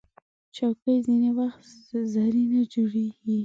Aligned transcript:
چوکۍ 0.55 0.95
ځینې 1.07 1.29
وخت 1.39 1.63
زرینه 2.13 2.61
جوړیږي. 2.73 3.37